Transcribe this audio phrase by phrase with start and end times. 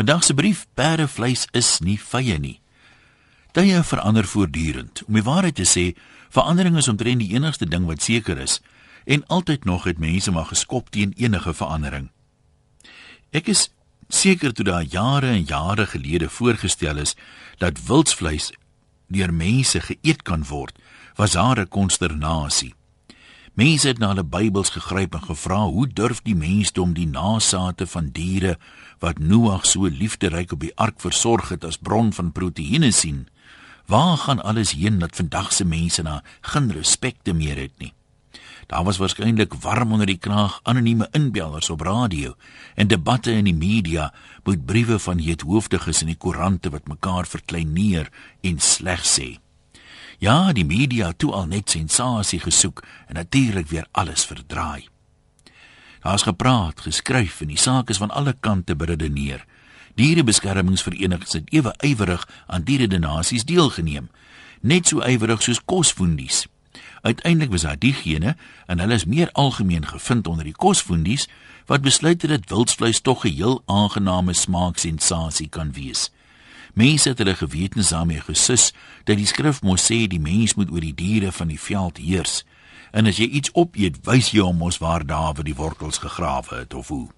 [0.00, 2.60] Vandag se brief: Perdevleis is nie vye nie.
[3.52, 5.02] Tye verander voortdurend.
[5.04, 5.82] Om die waarheid te sê,
[6.32, 8.62] verandering is omtrent die enigste ding wat seker is
[9.04, 12.08] en altyd nog het mense maar geskop teen enige verandering.
[13.36, 13.66] Ek is
[14.08, 17.12] seker toe daar jare en jare gelede voorgestel is
[17.60, 18.54] dat wildsvleis
[19.12, 20.80] deur mense geëet kan word,
[21.20, 22.72] was daar 'n konsternasie.
[23.58, 28.12] Mense het na hulle Bybels gegryp en gevra, hoe durf die mensdom die nageslagte van
[28.14, 28.56] diere
[29.02, 33.26] wat Noag so liefderyk op die ark versorg het as bron van proteïene sien?
[33.90, 37.92] Waar gaan alles heen dat vandag se mense na geen respek meer het nie?
[38.70, 42.36] Daar was waarskynlik warm onder die kraag anonieme inbellers op radio
[42.74, 44.12] en debatte in die media
[44.44, 49.38] met briewe van heethoofdiges in die koerante wat mekaar verkleineer en sleg sê.
[50.20, 54.88] Ja, die media toe al net sensasie gesoek en natuurlik weer alles verdraai.
[56.04, 59.46] Daar's gepraat, geskryf en die saak is van alle kante beredeneer.
[59.96, 64.10] Dierebeskermingsverenigings het ewe ywerig aan dieredonasies deelgeneem,
[64.60, 66.44] net so ywerig soos kosfoendies.
[67.00, 68.36] Uiteindelik was daar diegene
[68.66, 71.28] en hulle is meer algemeen gevind onder die kosfoendies
[71.66, 76.10] wat besluit het dat wildsvleis tog 'n heel aangename smaaksensasie kan wees.
[76.74, 78.72] Mense het hulle gewetens daarmee gesus
[79.04, 82.44] dat die skrif mos sê die mens moet oor die diere van die veld heers.
[82.90, 86.74] En as jy iets opeet, wys jy hom mos waar Dawid die wortels gegrawe het
[86.74, 87.08] of hoe.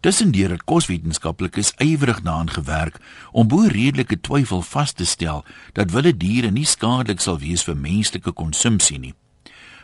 [0.00, 2.98] Tussendeur het koswetenskaplikes ywerig daaraan gewerk
[3.32, 7.76] om bo redelike twyfel vas te stel dat wilde diere nie skadelik sal wees vir
[7.76, 9.14] menslike konsumpsie nie.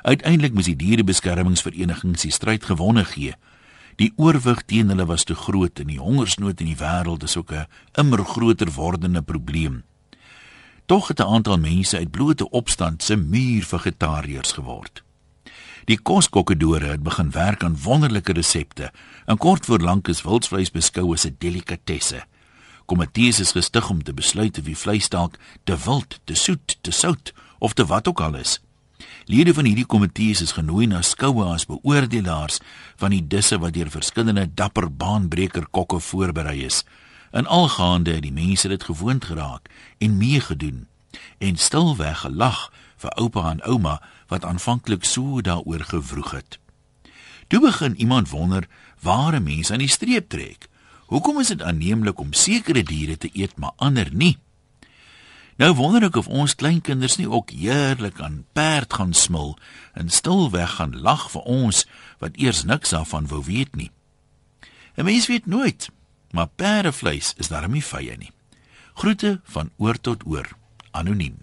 [0.02, 3.34] Uiteindelik moes die dierebeskermingsverenigings die stryd gewonne gee.
[3.96, 7.52] Die oorwig teen hulle was te groot en die hongersnood in die wêreld is ook
[7.52, 9.84] 'n immer groter wordende probleem.
[10.86, 15.02] Tog het 'n aantal mense uit blote opstand se muur vegetariërs geword.
[15.84, 18.92] Die koskokkedore het begin werk aan wonderlike resepte
[19.26, 22.24] en kort voor lank is wildsvleis beskou as 'n delikatesse.
[22.86, 26.90] Komitees is gestig om te besluit of die vleis dalk te wild, te soet, te
[26.90, 28.60] sout of te wat ook al is.
[29.24, 32.58] Lede van hierdie komitees is genooi na skoue as beoordelaars
[32.98, 36.82] van die disse wat deur verskillende dapper baanbreker kokke voorberei is.
[37.30, 40.88] In algaande het die mense dit gewoond geraak en meegedoen
[41.38, 42.72] en stilweg gelag
[43.04, 44.00] vir oupa en ouma
[44.32, 46.58] wat aanvanklik so daaroor gewroeg het.
[47.46, 48.68] Toe begin iemand wonder
[49.00, 50.68] waar 'n mens aan die streep trek.
[51.06, 54.38] Hoekom is dit aanneemlik om sekere diere te eet maar ander nie?
[55.60, 59.58] Nou wonder ek of ons kleinkinders nie ook heerlik aan perd gaan smil
[59.92, 61.84] en stilweg gaan lag vir ons
[62.24, 63.90] wat eers niks daarvan wou weet nie.
[64.96, 65.88] 'n Mens weet nooit,
[66.30, 68.32] maar perdevleis is darem nie vye nie.
[68.94, 70.48] Groete van oor tot oor,
[70.90, 71.38] anoniem.